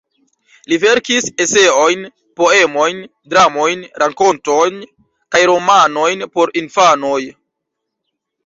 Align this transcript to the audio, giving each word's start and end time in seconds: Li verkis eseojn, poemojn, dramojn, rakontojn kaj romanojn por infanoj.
Li 0.71 0.77
verkis 0.83 1.27
eseojn, 1.43 2.01
poemojn, 2.41 3.03
dramojn, 3.35 3.85
rakontojn 4.05 4.83
kaj 5.37 5.43
romanojn 5.53 6.27
por 6.39 6.57
infanoj. 6.63 7.23